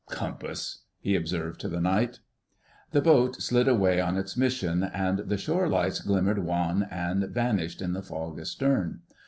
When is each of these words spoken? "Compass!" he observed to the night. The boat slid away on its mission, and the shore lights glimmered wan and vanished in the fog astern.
"Compass!" 0.09 0.79
he 0.99 1.15
observed 1.15 1.61
to 1.61 1.67
the 1.69 1.79
night. 1.79 2.21
The 2.89 3.01
boat 3.03 3.35
slid 3.35 3.67
away 3.67 4.01
on 4.01 4.17
its 4.17 4.35
mission, 4.35 4.81
and 4.81 5.19
the 5.19 5.37
shore 5.37 5.69
lights 5.69 5.99
glimmered 5.99 6.39
wan 6.39 6.87
and 6.89 7.25
vanished 7.29 7.83
in 7.83 7.93
the 7.93 8.01
fog 8.01 8.39
astern. 8.39 9.01